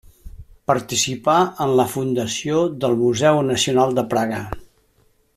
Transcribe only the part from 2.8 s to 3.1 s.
del